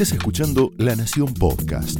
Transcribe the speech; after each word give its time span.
Estás 0.00 0.16
escuchando 0.16 0.70
La 0.78 0.94
Nación 0.94 1.34
Podcast. 1.34 1.98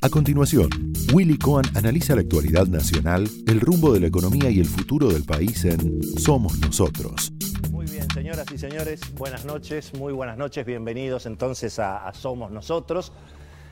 A 0.00 0.08
continuación, 0.08 0.70
Willy 1.12 1.36
Cohen 1.36 1.66
analiza 1.74 2.14
la 2.14 2.22
actualidad 2.22 2.68
nacional, 2.68 3.28
el 3.46 3.60
rumbo 3.60 3.92
de 3.92 4.00
la 4.00 4.06
economía 4.06 4.48
y 4.48 4.60
el 4.60 4.64
futuro 4.64 5.08
del 5.08 5.24
país 5.24 5.62
en 5.66 6.02
Somos 6.02 6.58
Nosotros. 6.58 7.32
Muy 7.70 7.84
bien, 7.84 8.10
señoras 8.14 8.50
y 8.50 8.56
señores, 8.56 9.02
buenas 9.14 9.44
noches, 9.44 9.92
muy 9.92 10.14
buenas 10.14 10.38
noches, 10.38 10.64
bienvenidos 10.64 11.26
entonces 11.26 11.78
a, 11.78 12.10
Somos 12.14 12.50
Nosotros. 12.50 13.12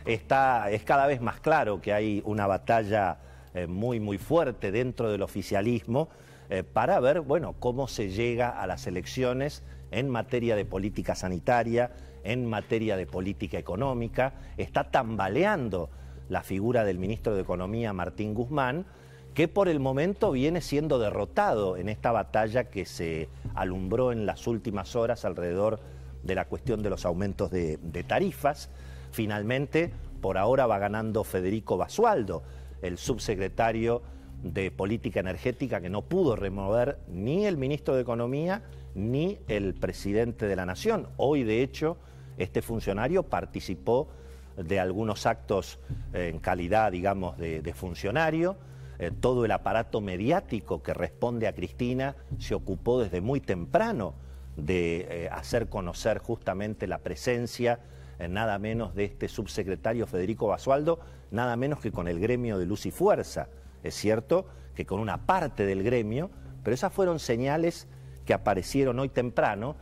Está, 0.05 0.71
es 0.71 0.83
cada 0.83 1.07
vez 1.07 1.23
más 1.23 1.41
claro 1.41 1.81
que 1.81 1.95
hay 1.95 2.21
una 2.27 2.47
batalla 2.47 3.21
eh, 3.55 3.67
muy, 3.67 4.01
muy 4.01 4.19
fuerte 4.19 4.71
dentro 4.71 5.11
del 5.11 5.23
oficialismo 5.23 6.11
eh, 6.51 6.63
para 6.63 7.01
ver, 7.01 7.23
bueno, 7.23 7.55
cómo 7.59 7.89
se 7.89 8.11
llega 8.11 8.51
a 8.51 8.67
las 8.67 8.87
elecciones 8.87 9.63
en 9.91 10.11
materia 10.11 10.57
de 10.57 10.67
política 10.67 11.15
sanitaria, 11.15 11.91
en 12.25 12.46
materia 12.46 12.96
de 12.96 13.06
política 13.06 13.59
económica. 13.59 14.34
Está 14.56 14.91
tambaleando 14.91 15.91
la 16.29 16.43
figura 16.43 16.84
del 16.84 16.98
ministro 16.98 17.34
de 17.34 17.43
Economía, 17.43 17.93
Martín 17.93 18.34
Guzmán, 18.34 18.87
que 19.34 19.48
por 19.48 19.69
el 19.69 19.80
momento 19.80 20.33
viene 20.33 20.60
siendo 20.60 20.98
derrotado 20.98 21.77
en 21.77 21.88
esta 21.88 22.12
batalla 22.12 22.65
que 22.65 22.84
se 22.84 23.29
alumbró 23.55 24.12
en 24.12 24.27
las 24.27 24.46
últimas 24.46 24.96
horas 24.96 25.24
alrededor 25.24 25.80
de 26.23 26.34
la 26.34 26.46
cuestión 26.46 26.83
de 26.83 26.91
los 26.91 27.07
aumentos 27.07 27.51
de, 27.51 27.79
de 27.79 28.02
tarifas. 28.02 28.71
Finalmente, 29.12 29.93
por 30.21 30.38
ahora 30.38 30.66
va 30.66 30.79
ganando 30.79 31.24
Federico 31.24 31.77
Basualdo, 31.77 32.43
el 32.82 32.98
subsecretario 32.98 34.02
de 34.43 34.71
Política 34.71 35.21
Energética 35.21 35.80
que 35.80 35.88
no 35.88 36.02
pudo 36.02 36.37
remover 36.37 36.98
ni 37.09 37.46
el 37.46 37.57
ministro 37.57 37.95
de 37.95 38.02
Economía 38.02 38.62
ni 38.98 39.38
el 39.48 39.75
presidente 39.75 40.47
de 40.47 40.57
la 40.57 40.66
Nación. 40.66 41.09
Hoy, 41.16 41.45
de 41.45 41.62
hecho, 41.62 41.97
este 42.37 42.62
funcionario 42.62 43.23
participó 43.23 44.09
de 44.57 44.80
algunos 44.80 45.27
actos 45.27 45.79
eh, 46.13 46.30
en 46.32 46.41
calidad, 46.41 46.93
digamos, 46.93 47.38
de, 47.38 47.73
funcionario. 47.74 48.57
Eh, 48.99 49.13
todo 49.21 49.45
el 49.45 49.52
aparato 49.52 50.01
mediático 50.01 50.82
que 50.82 50.93
responde 50.93 51.46
a 51.46 51.54
Cristina 51.54 52.16
se 52.38 52.54
ocupó 52.54 53.01
desde 53.01 53.21
muy 53.21 53.41
temprano 53.41 54.15
de 54.57 55.07
eh, 55.09 55.29
hacer 55.30 55.69
conocer 55.69 56.19
justamente 56.19 56.87
la 56.88 56.99
presencia 56.99 57.80
nada 58.29 58.59
menos 58.59 58.96
de 58.96 59.04
este 59.04 59.29
subsecretario 59.29 60.04
Federico 60.09 60.49
Basualdo, 60.49 60.99
nada 61.30 61.54
menos 61.54 61.79
que 61.79 61.93
con 61.93 62.09
el 62.09 62.19
gremio 62.19 62.59
de 62.59 62.66
Luz 62.66 62.85
y 62.85 62.91
Fuerza. 62.91 63.46
Es 63.85 63.95
cierto 63.95 64.47
que 64.75 64.84
con 64.87 64.99
una 64.99 65.25
parte 65.25 65.65
del 65.65 65.84
gremio, 65.84 66.28
pero 66.65 66.75
esas 66.75 66.93
fueron 66.93 67.21
señales 67.21 67.87
que 68.28 68.34
aparecieron 68.34 68.98
hoy 68.98 69.09
temprano 69.09 69.76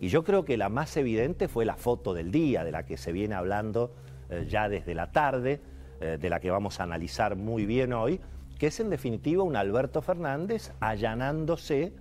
y 0.00 0.08
yo 0.08 0.24
creo 0.24 0.46
que 0.46 0.56
la 0.56 0.70
más 0.70 0.96
evidente 0.96 1.46
fue 1.46 1.66
la 1.66 1.76
foto 1.76 2.14
del 2.14 2.32
día, 2.32 2.64
de 2.64 2.72
la 2.72 2.86
que 2.86 2.96
se 2.96 3.12
viene 3.12 3.34
hablando 3.34 3.92
eh, 4.30 4.46
ya 4.48 4.70
desde 4.70 4.94
la 4.94 5.12
tarde, 5.12 5.60
eh, 6.00 6.16
de 6.18 6.30
la 6.30 6.40
que 6.40 6.50
vamos 6.50 6.80
a 6.80 6.84
analizar 6.84 7.36
muy 7.36 7.66
bien 7.66 7.92
hoy, 7.92 8.18
que 8.58 8.68
es 8.68 8.80
en 8.80 8.88
definitiva 8.88 9.42
un 9.42 9.56
Alberto 9.56 10.00
Fernández 10.00 10.72
allanándose 10.80 11.92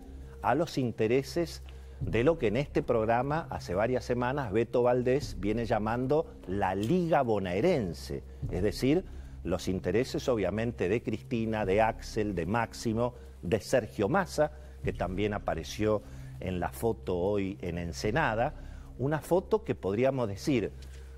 a 0.41 0.55
los 0.55 0.77
intereses 0.77 1.61
de 1.99 2.23
lo 2.23 2.37
que 2.39 2.47
en 2.47 2.55
este 2.55 2.83
programa 2.83 3.47
hace 3.49 3.75
varias 3.75 4.05
semanas 4.05 4.53
Beto 4.53 4.83
Valdés 4.83 5.41
viene 5.41 5.65
llamando 5.65 6.25
la 6.47 6.73
Liga 6.73 7.21
Bonaerense, 7.21 8.23
es 8.49 8.63
decir, 8.63 9.03
los 9.43 9.67
intereses 9.67 10.29
obviamente 10.29 10.87
de 10.87 11.03
Cristina, 11.03 11.65
de 11.65 11.81
Axel, 11.81 12.33
de 12.33 12.45
Máximo, 12.45 13.13
de 13.41 13.59
Sergio 13.59 14.07
Massa, 14.07 14.53
que 14.83 14.93
también 14.93 15.33
apareció 15.33 16.01
en 16.39 16.59
la 16.59 16.69
foto 16.69 17.17
hoy 17.17 17.57
en 17.61 17.77
Ensenada, 17.77 18.55
una 18.97 19.19
foto 19.19 19.63
que 19.63 19.75
podríamos 19.75 20.27
decir 20.27 20.71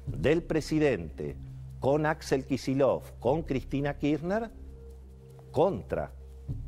del 0.05 0.43
presidente 0.43 1.37
con 1.79 2.05
Axel 2.05 2.45
Kisilov, 2.45 3.19
con 3.19 3.43
Cristina 3.43 3.97
Kirchner, 3.97 4.51
contra, 5.51 6.11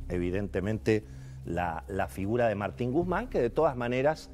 evidentemente, 0.09 1.05
la, 1.45 2.07
figura 2.09 2.47
de 2.47 2.55
Martín 2.55 2.91
Guzmán, 2.91 3.29
que 3.29 3.41
de 3.41 3.49
todas 3.49 3.75
maneras 3.75 4.31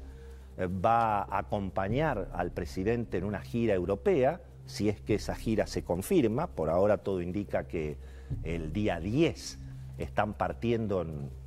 eh, 0.56 0.66
va 0.66 1.22
a 1.22 1.38
acompañar 1.38 2.30
al 2.32 2.52
presidente 2.52 3.18
en 3.18 3.24
una 3.24 3.40
gira 3.40 3.74
europea, 3.74 4.40
si 4.66 4.88
es 4.88 5.00
que 5.00 5.14
esa 5.14 5.34
gira 5.34 5.66
se 5.66 5.84
confirma, 5.84 6.48
por 6.48 6.70
ahora 6.70 6.98
todo 6.98 7.20
indica 7.20 7.66
que 7.66 7.98
el 8.44 8.72
día 8.72 9.00
10 9.00 9.58
están 9.98 10.34
partiendo 10.34 11.02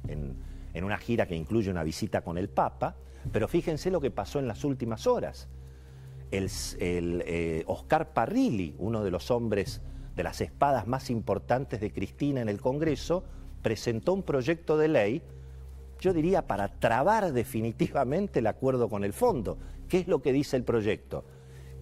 en, 0.08 0.36
una 0.84 0.98
gira 0.98 1.28
que 1.28 1.36
incluye 1.36 1.72
una 1.72 1.84
visita 1.84 2.22
con 2.22 2.38
el 2.38 2.50
Papa, 2.50 2.96
pero 3.32 3.48
fíjense 3.48 3.92
lo 3.92 4.02
que 4.02 4.12
pasó 4.12 4.40
en 4.40 4.48
las 4.48 4.64
últimas 4.64 5.08
horas. 5.08 5.48
El, 6.32 6.50
eh, 7.26 7.64
Oscar 7.68 8.14
Parrilli, 8.14 8.76
uno 8.78 9.04
de 9.04 9.12
los 9.12 9.32
hombres 9.32 9.82
de 10.16 10.24
las 10.24 10.42
espadas 10.42 10.88
más 10.88 11.10
importantes 11.10 11.80
de 11.80 11.92
Cristina 11.92 12.42
en 12.42 12.50
el 12.50 12.60
Congreso, 12.60 13.24
presentó 13.62 14.14
un 14.14 14.24
proyecto 14.24 14.78
de 14.78 14.88
ley 14.88 15.24
yo 16.00 16.14
diría, 16.14 16.46
para 16.46 16.68
trabar 16.68 17.32
definitivamente 17.34 18.40
el 18.40 18.48
acuerdo 18.48 18.90
con 18.90 19.04
el 19.04 19.14
fondo. 19.14 19.58
¿Qué 19.88 20.00
es 20.00 20.08
lo 20.08 20.22
que 20.22 20.34
dice 20.34 20.58
el 20.58 20.64
proyecto? 20.64 21.24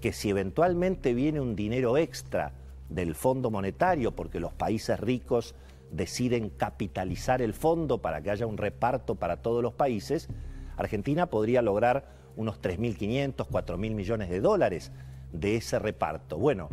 Que 0.01 0.13
si 0.13 0.29
eventualmente 0.29 1.13
viene 1.13 1.39
un 1.39 1.55
dinero 1.55 1.97
extra 1.97 2.53
del 2.89 3.15
Fondo 3.15 3.49
Monetario, 3.49 4.11
porque 4.11 4.39
los 4.39 4.53
países 4.53 4.99
ricos 4.99 5.55
deciden 5.93 6.49
capitalizar 6.49 7.41
el 7.41 7.53
fondo 7.53 8.01
para 8.01 8.21
que 8.21 8.31
haya 8.31 8.47
un 8.47 8.57
reparto 8.57 9.15
para 9.15 9.37
todos 9.37 9.61
los 9.61 9.73
países, 9.73 10.27
Argentina 10.75 11.27
podría 11.27 11.61
lograr 11.61 12.09
unos 12.35 12.61
3.500, 12.61 13.47
4.000 13.47 13.77
millones 13.77 14.29
de 14.29 14.41
dólares 14.41 14.91
de 15.31 15.55
ese 15.55 15.79
reparto. 15.79 16.37
Bueno, 16.37 16.69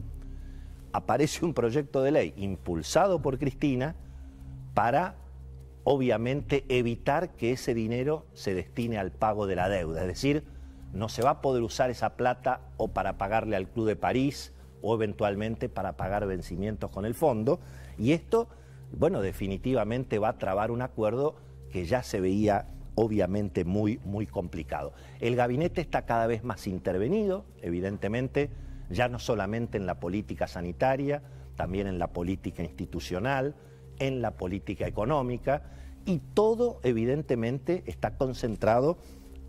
aparece 0.93 1.45
un 1.45 1.55
proyecto 1.55 2.03
de 2.03 2.11
ley 2.11 2.35
impulsado 2.37 3.21
por 3.21 3.39
Cristina 3.39 3.95
para 4.75 5.17
obviamente 5.85 6.65
evitar 6.69 7.31
que 7.37 7.53
ese 7.53 7.75
dinero 7.75 8.27
se 8.33 8.55
destine 8.55 8.99
al 8.99 9.13
pago 9.13 9.47
de 9.47 9.57
la 9.57 9.69
deuda. 9.69 10.03
Es 10.03 10.07
decir, 10.07 10.45
no 10.93 11.09
se 11.09 11.23
va 11.23 11.31
a 11.31 11.41
poder 11.41 11.63
usar 11.63 11.91
esa 11.91 12.17
plata 12.17 12.61
o 12.77 12.89
para 12.89 13.19
pagarle 13.19 13.57
al 13.57 13.69
Club 13.69 13.87
de 13.87 13.97
París 13.97 14.53
o 14.83 14.95
eventualmente 14.95 15.69
para 15.69 15.97
pagar 15.97 16.27
vencimientos 16.27 16.91
con 16.91 17.05
el 17.05 17.15
fondo. 17.15 17.61
Y 17.99 18.13
esto, 18.13 18.49
bueno, 18.93 19.23
definitivamente 19.23 20.19
va 20.19 20.31
a 20.31 20.39
trabar 20.39 20.71
un 20.71 20.83
acuerdo 20.83 21.37
que 21.71 21.85
ya 21.87 22.03
se 22.03 22.21
veía 22.21 22.67
obviamente 22.95 23.65
muy, 23.65 23.99
muy 24.05 24.27
complicado. 24.27 24.93
El 25.21 25.37
gabinete 25.37 25.81
está 25.81 26.07
cada 26.07 26.27
vez 26.27 26.45
más 26.45 26.67
intervenido, 26.67 27.45
evidentemente, 27.63 28.51
ya 28.91 29.09
no 29.09 29.19
solamente 29.19 29.79
en 29.79 29.87
la 29.87 30.01
política 30.01 30.49
sanitaria, 30.49 31.23
también 31.57 31.87
en 31.87 31.99
la 31.99 32.09
política 32.09 32.63
institucional, 32.63 33.55
en 33.99 34.23
la 34.23 34.37
política 34.37 34.87
económica 34.87 35.63
y 36.05 36.19
todo 36.35 36.81
evidentemente 36.83 37.85
está 37.87 38.17
concentrado 38.17 38.99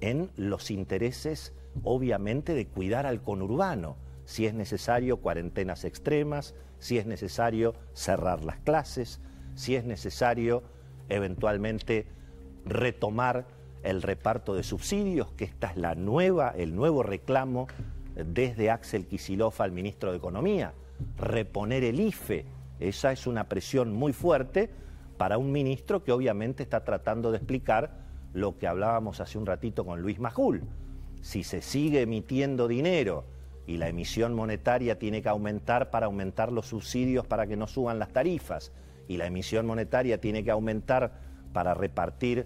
en 0.02 0.30
los 0.36 0.72
intereses 0.72 1.54
obviamente 1.84 2.54
de 2.54 2.68
cuidar 2.68 3.06
al 3.06 3.22
conurbano, 3.22 3.96
si 4.26 4.46
es 4.46 4.54
necesario 4.54 5.18
cuarentenas 5.18 5.86
extremas, 5.86 6.54
si 6.80 6.98
es 6.98 7.06
necesario 7.06 7.74
cerrar 7.94 8.44
las 8.44 8.60
clases, 8.60 9.22
si 9.56 9.76
es 9.76 9.86
necesario 9.86 10.64
eventualmente 11.10 12.08
retomar 12.66 13.48
el 13.84 14.02
reparto 14.02 14.54
de 14.54 14.64
subsidios, 14.64 15.32
que 15.34 15.46
esta 15.46 15.72
es 15.72 15.78
la 15.78 15.96
nueva, 15.96 16.54
el 16.56 16.76
nuevo 16.76 17.04
reclamo 17.04 17.68
desde 18.16 18.70
Axel 18.70 19.08
Kisilov 19.08 19.54
al 19.60 19.72
ministro 19.72 20.12
de 20.12 20.18
Economía, 20.18 20.74
reponer 21.18 21.84
el 21.84 22.00
IFE, 22.00 22.46
esa 22.80 23.12
es 23.12 23.28
una 23.28 23.48
presión 23.48 23.94
muy 23.94 24.14
fuerte 24.14 24.70
para 25.18 25.38
un 25.38 25.52
ministro 25.52 26.04
que 26.04 26.12
obviamente 26.12 26.64
está 26.64 26.84
tratando 26.84 27.32
de 27.32 27.38
explicar 27.38 28.02
lo 28.34 28.58
que 28.58 28.68
hablábamos 28.68 29.20
hace 29.20 29.38
un 29.38 29.46
ratito 29.46 29.86
con 29.86 30.02
Luis 30.02 30.20
Majul. 30.20 30.64
Si 31.22 31.44
se 31.44 31.62
sigue 31.62 32.02
emitiendo 32.02 32.68
dinero 32.68 33.26
y 33.68 33.78
la 33.78 33.88
emisión 33.88 34.34
monetaria 34.34 34.98
tiene 34.98 35.22
que 35.22 35.30
aumentar 35.30 35.92
para 35.92 36.08
aumentar 36.08 36.52
los 36.52 36.68
subsidios 36.68 37.28
para 37.28 37.46
que 37.46 37.56
no 37.56 37.68
suban 37.68 38.00
las 38.00 38.12
tarifas, 38.12 38.72
y 39.08 39.18
la 39.18 39.28
emisión 39.28 39.66
monetaria 39.66 40.20
tiene 40.20 40.44
que 40.44 40.52
aumentar 40.52 41.20
para 41.54 41.74
repartir 41.74 42.46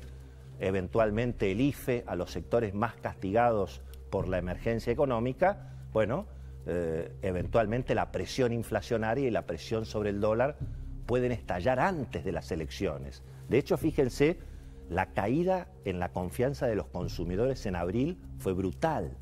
eventualmente 0.59 1.51
el 1.51 1.61
IFE 1.61 2.03
a 2.07 2.15
los 2.15 2.31
sectores 2.31 2.73
más 2.73 2.95
castigados 2.95 3.81
por 4.09 4.27
la 4.27 4.37
emergencia 4.37 4.91
económica, 4.91 5.73
bueno, 5.91 6.27
eh, 6.65 7.13
eventualmente 7.21 7.93
la 7.93 8.11
presión 8.11 8.51
inflacionaria 8.51 9.27
y 9.27 9.31
la 9.31 9.45
presión 9.45 9.85
sobre 9.85 10.09
el 10.09 10.19
dólar 10.19 10.57
pueden 11.05 11.31
estallar 11.31 11.79
antes 11.79 12.23
de 12.23 12.31
las 12.31 12.51
elecciones. 12.51 13.23
De 13.49 13.57
hecho, 13.57 13.77
fíjense, 13.77 14.39
la 14.89 15.13
caída 15.13 15.67
en 15.83 15.99
la 15.99 16.09
confianza 16.09 16.67
de 16.67 16.75
los 16.75 16.87
consumidores 16.87 17.65
en 17.65 17.75
abril 17.75 18.17
fue 18.37 18.53
brutal. 18.53 19.17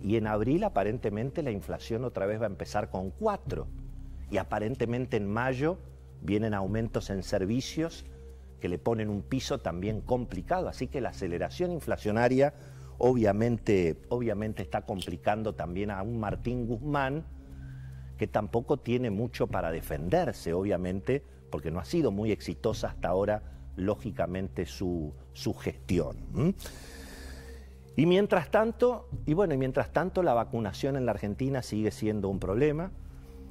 Y 0.00 0.16
en 0.16 0.26
abril 0.26 0.64
aparentemente 0.64 1.42
la 1.42 1.50
inflación 1.50 2.04
otra 2.04 2.26
vez 2.26 2.40
va 2.40 2.44
a 2.44 2.50
empezar 2.50 2.90
con 2.90 3.10
4. 3.10 3.66
Y 4.30 4.36
aparentemente 4.36 5.16
en 5.16 5.26
mayo 5.26 5.78
vienen 6.20 6.54
aumentos 6.54 7.10
en 7.10 7.22
servicios 7.22 8.04
que 8.60 8.68
le 8.68 8.78
ponen 8.78 9.08
un 9.08 9.22
piso 9.22 9.58
también 9.58 10.00
complicado. 10.00 10.68
Así 10.68 10.88
que 10.88 11.00
la 11.00 11.10
aceleración 11.10 11.72
inflacionaria 11.72 12.54
obviamente, 12.98 13.96
obviamente 14.08 14.62
está 14.62 14.82
complicando 14.82 15.54
también 15.54 15.90
a 15.90 16.02
un 16.02 16.18
Martín 16.18 16.66
Guzmán 16.66 17.24
que 18.18 18.26
tampoco 18.26 18.78
tiene 18.78 19.10
mucho 19.10 19.46
para 19.46 19.70
defenderse, 19.70 20.52
obviamente, 20.52 21.22
porque 21.50 21.70
no 21.70 21.78
ha 21.78 21.84
sido 21.84 22.10
muy 22.10 22.32
exitosa 22.32 22.88
hasta 22.88 23.08
ahora, 23.08 23.42
lógicamente, 23.76 24.66
su, 24.66 25.14
su 25.32 25.54
gestión. 25.54 26.16
Y 27.94 28.06
mientras 28.06 28.50
tanto, 28.50 29.08
y 29.24 29.34
bueno, 29.34 29.54
y 29.54 29.56
mientras 29.56 29.92
tanto 29.92 30.24
la 30.24 30.34
vacunación 30.34 30.96
en 30.96 31.06
la 31.06 31.12
Argentina 31.12 31.62
sigue 31.62 31.92
siendo 31.92 32.28
un 32.28 32.40
problema. 32.40 32.90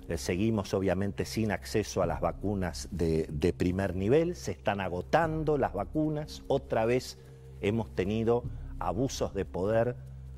Eh, 0.08 0.18
seguimos 0.18 0.74
obviamente 0.74 1.26
sin 1.26 1.52
acceso 1.52 2.02
a 2.02 2.06
las 2.06 2.22
vacunas 2.22 2.88
de, 2.92 3.28
de 3.30 3.54
primer 3.54 3.96
nivel, 3.96 4.36
se 4.36 4.52
están 4.52 4.80
agotando 4.80 5.58
las 5.58 5.74
vacunas, 5.74 6.44
otra 6.48 6.86
vez 6.86 7.18
hemos 7.62 7.94
tenido 7.94 8.44
abusos 8.80 9.34
de 9.34 9.44
poder 9.46 9.96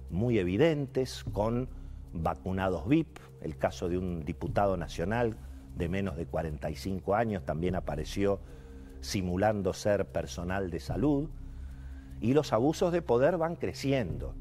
muy 0.09 0.39
evidentes 0.39 1.23
con 1.33 1.69
vacunados 2.13 2.87
VIP, 2.87 3.19
el 3.41 3.57
caso 3.57 3.89
de 3.89 3.97
un 3.97 4.25
diputado 4.25 4.75
nacional 4.75 5.37
de 5.75 5.87
menos 5.87 6.17
de 6.17 6.25
45 6.25 7.15
años 7.15 7.45
también 7.45 7.75
apareció 7.75 8.39
simulando 9.01 9.73
ser 9.73 10.05
personal 10.07 10.71
de 10.71 10.79
salud, 10.79 11.29
y 12.21 12.33
los 12.33 12.51
abusos 12.51 12.91
de 12.91 13.01
poder 13.01 13.37
van 13.37 13.55
creciendo. 13.55 14.35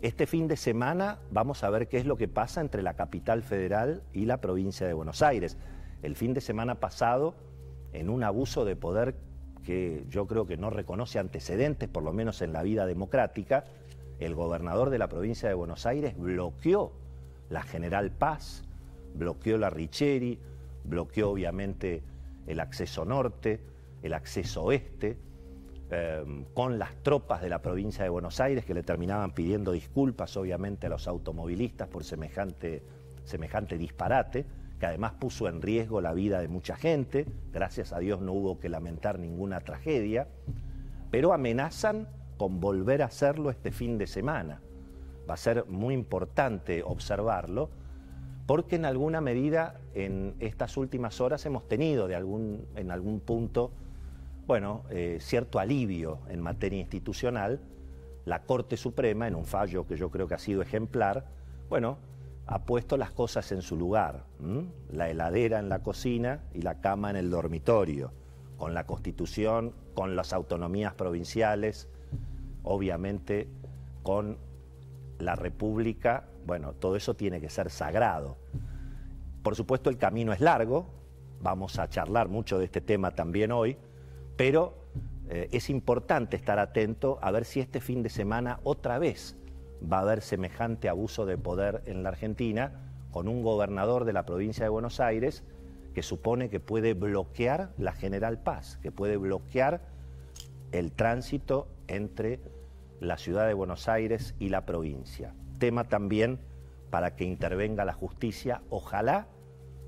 Este 0.00 0.28
fin 0.28 0.46
de 0.46 0.56
semana 0.56 1.18
vamos 1.32 1.64
a 1.64 1.70
ver 1.70 1.88
qué 1.88 1.96
es 1.98 2.06
lo 2.06 2.16
que 2.16 2.28
pasa 2.28 2.60
entre 2.60 2.82
la 2.82 2.94
capital 2.94 3.42
federal 3.42 4.04
y 4.12 4.26
la 4.26 4.40
provincia 4.40 4.86
de 4.86 4.92
Buenos 4.92 5.22
Aires. 5.22 5.56
El 6.04 6.14
fin 6.14 6.34
de 6.34 6.40
semana 6.40 6.76
pasado, 6.76 7.34
en 7.92 8.08
un 8.08 8.22
abuso 8.22 8.64
de 8.64 8.76
poder 8.76 9.16
que 9.64 10.04
yo 10.08 10.28
creo 10.28 10.46
que 10.46 10.56
no 10.56 10.70
reconoce 10.70 11.18
antecedentes, 11.18 11.88
por 11.88 12.04
lo 12.04 12.12
menos 12.12 12.42
en 12.42 12.52
la 12.52 12.62
vida 12.62 12.86
democrática, 12.86 13.64
el 14.20 14.36
gobernador 14.36 14.90
de 14.90 14.98
la 14.98 15.08
provincia 15.08 15.48
de 15.48 15.56
Buenos 15.56 15.84
Aires 15.84 16.16
bloqueó 16.16 16.92
la 17.50 17.64
General 17.64 18.12
Paz, 18.12 18.62
bloqueó 19.16 19.58
la 19.58 19.68
Richeri, 19.68 20.38
bloqueó 20.84 21.30
obviamente 21.30 22.04
el 22.46 22.60
acceso 22.60 23.04
norte, 23.04 23.58
el 24.04 24.14
acceso 24.14 24.62
oeste, 24.62 25.18
em, 25.90 26.44
con 26.54 26.78
las 26.78 26.94
tropas 27.02 27.40
de 27.42 27.48
la 27.48 27.60
provincia 27.60 28.04
de 28.04 28.10
Buenos 28.10 28.40
Aires 28.40 28.64
que 28.64 28.74
le 28.74 28.82
terminaban 28.82 29.32
pidiendo 29.32 29.72
disculpas 29.72 30.36
obviamente 30.36 30.86
a 30.86 30.90
los 30.90 31.08
automovilistas 31.08 31.88
por 31.88 32.04
semejante, 32.04 32.82
semejante 33.24 33.78
disparate 33.78 34.46
que 34.78 34.86
además 34.86 35.12
puso 35.18 35.48
en 35.48 35.60
riesgo 35.60 36.00
la 36.00 36.12
vida 36.14 36.40
de 36.40 36.48
mucha 36.48 36.76
gente, 36.76 37.26
gracias 37.52 37.92
a 37.92 37.98
Dios 37.98 38.20
no 38.20 38.32
hubo 38.32 38.58
que 38.58 38.68
lamentar 38.68 39.18
ninguna 39.18 39.60
tragedia, 39.60 40.28
pero 41.10 41.32
amenazan 41.32 42.08
con 42.36 42.60
volver 42.60 43.02
a 43.02 43.06
hacerlo 43.06 43.50
este 43.50 43.72
fin 43.72 43.98
de 43.98 44.06
semana. 44.06 44.60
Va 45.28 45.34
a 45.34 45.36
ser 45.36 45.66
muy 45.66 45.94
importante 45.94 46.82
observarlo, 46.84 47.70
porque 48.46 48.76
en 48.76 48.84
alguna 48.84 49.20
medida 49.20 49.80
en 49.94 50.34
estas 50.38 50.76
últimas 50.76 51.20
horas 51.20 51.44
hemos 51.44 51.66
tenido 51.66 52.06
de 52.06 52.14
algún, 52.14 52.66
en 52.76 52.90
algún 52.90 53.20
punto, 53.20 53.72
bueno, 54.48 54.84
eh, 54.88 55.18
cierto 55.20 55.58
alivio 55.58 56.20
en 56.30 56.40
materia 56.40 56.80
institucional. 56.80 57.60
La 58.24 58.44
Corte 58.44 58.78
Suprema, 58.78 59.28
en 59.28 59.34
un 59.34 59.44
fallo 59.44 59.86
que 59.86 59.96
yo 59.96 60.10
creo 60.10 60.26
que 60.26 60.34
ha 60.34 60.38
sido 60.38 60.62
ejemplar, 60.62 61.26
bueno, 61.68 61.98
ha 62.46 62.64
puesto 62.64 62.96
las 62.96 63.10
cosas 63.10 63.52
en 63.52 63.60
su 63.60 63.76
lugar, 63.76 64.24
la 64.90 65.10
heladera 65.10 65.58
en 65.58 65.68
la 65.68 65.82
cocina 65.82 66.40
y 66.54 66.62
la 66.62 66.80
cama 66.80 67.10
en 67.10 67.16
el 67.16 67.28
dormitorio, 67.28 68.10
con 68.56 68.72
la 68.72 68.86
constitución, 68.86 69.74
con 69.94 70.16
las 70.16 70.32
autonomías 70.32 70.94
provinciales, 70.94 71.90
obviamente 72.62 73.48
con 74.02 74.38
la 75.18 75.36
república, 75.36 76.24
bueno, 76.46 76.72
todo 76.72 76.96
eso 76.96 77.12
tiene 77.14 77.38
que 77.38 77.50
ser 77.50 77.68
sagrado. 77.68 78.38
Por 79.42 79.56
supuesto 79.56 79.90
el 79.90 79.98
camino 79.98 80.32
es 80.32 80.40
largo, 80.40 80.86
vamos 81.42 81.78
a 81.78 81.90
charlar 81.90 82.28
mucho 82.28 82.58
de 82.58 82.64
este 82.64 82.80
tema 82.80 83.10
también 83.10 83.52
hoy, 83.52 83.76
pero 84.38 84.72
eh, 85.28 85.48
es 85.50 85.68
importante 85.68 86.36
estar 86.36 86.60
atento 86.60 87.18
a 87.20 87.32
ver 87.32 87.44
si 87.44 87.60
este 87.60 87.80
fin 87.80 88.04
de 88.04 88.08
semana 88.08 88.60
otra 88.62 88.98
vez 88.98 89.36
va 89.82 89.98
a 89.98 90.02
haber 90.02 90.22
semejante 90.22 90.88
abuso 90.88 91.26
de 91.26 91.36
poder 91.36 91.82
en 91.86 92.04
la 92.04 92.10
Argentina 92.10 92.72
con 93.10 93.26
un 93.26 93.42
gobernador 93.42 94.04
de 94.04 94.12
la 94.12 94.24
provincia 94.24 94.64
de 94.64 94.70
Buenos 94.70 95.00
Aires 95.00 95.42
que 95.92 96.04
supone 96.04 96.48
que 96.50 96.60
puede 96.60 96.94
bloquear 96.94 97.72
la 97.78 97.92
General 97.92 98.38
Paz, 98.38 98.78
que 98.80 98.92
puede 98.92 99.16
bloquear 99.16 99.82
el 100.70 100.92
tránsito 100.92 101.66
entre 101.88 102.38
la 103.00 103.18
ciudad 103.18 103.48
de 103.48 103.54
Buenos 103.54 103.88
Aires 103.88 104.36
y 104.38 104.50
la 104.50 104.64
provincia. 104.64 105.34
Tema 105.58 105.88
también 105.88 106.38
para 106.90 107.16
que 107.16 107.24
intervenga 107.24 107.84
la 107.84 107.92
justicia, 107.92 108.62
ojalá 108.70 109.26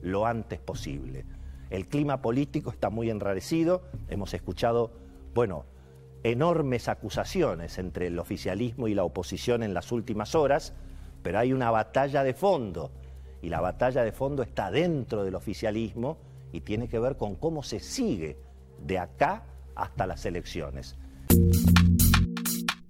lo 0.02 0.26
antes 0.26 0.58
posible. 0.58 1.24
El 1.70 1.86
clima 1.86 2.20
político 2.20 2.70
está 2.70 2.90
muy 2.90 3.10
enrarecido, 3.10 3.82
hemos 4.08 4.34
escuchado, 4.34 4.90
bueno, 5.34 5.64
enormes 6.24 6.88
acusaciones 6.88 7.78
entre 7.78 8.08
el 8.08 8.18
oficialismo 8.18 8.88
y 8.88 8.94
la 8.94 9.04
oposición 9.04 9.62
en 9.62 9.72
las 9.72 9.92
últimas 9.92 10.34
horas, 10.34 10.72
pero 11.22 11.38
hay 11.38 11.52
una 11.52 11.70
batalla 11.70 12.24
de 12.24 12.34
fondo 12.34 12.90
y 13.40 13.48
la 13.48 13.60
batalla 13.60 14.02
de 14.02 14.12
fondo 14.12 14.42
está 14.42 14.70
dentro 14.70 15.24
del 15.24 15.36
oficialismo 15.36 16.18
y 16.52 16.60
tiene 16.60 16.88
que 16.88 16.98
ver 16.98 17.16
con 17.16 17.36
cómo 17.36 17.62
se 17.62 17.80
sigue 17.80 18.36
de 18.84 18.98
acá 18.98 19.44
hasta 19.76 20.06
las 20.06 20.26
elecciones. 20.26 20.96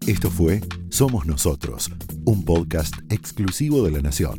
Esto 0.07 0.31
fue 0.31 0.61
Somos 0.89 1.27
Nosotros, 1.27 1.91
un 2.25 2.45
podcast 2.45 2.95
exclusivo 3.11 3.83
de 3.85 3.91
La 3.93 4.01
Nación. 4.01 4.39